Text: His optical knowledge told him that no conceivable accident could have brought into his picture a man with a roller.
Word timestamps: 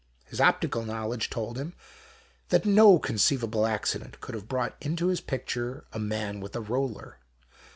His 0.25 0.41
optical 0.41 0.81
knowledge 0.83 1.29
told 1.29 1.59
him 1.59 1.75
that 2.49 2.65
no 2.65 2.97
conceivable 2.97 3.67
accident 3.67 4.19
could 4.19 4.33
have 4.33 4.47
brought 4.47 4.75
into 4.81 5.09
his 5.09 5.21
picture 5.21 5.85
a 5.93 5.99
man 5.99 6.39
with 6.39 6.55
a 6.55 6.59
roller. 6.59 7.19